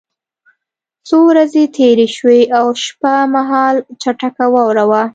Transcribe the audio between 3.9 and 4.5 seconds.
چټکه